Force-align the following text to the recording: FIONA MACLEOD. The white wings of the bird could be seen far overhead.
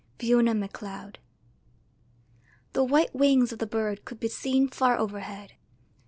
FIONA 0.17 0.55
MACLEOD. 0.55 1.19
The 2.73 2.83
white 2.83 3.13
wings 3.13 3.51
of 3.53 3.59
the 3.59 3.67
bird 3.67 4.03
could 4.03 4.19
be 4.19 4.29
seen 4.29 4.67
far 4.67 4.97
overhead. 4.97 5.53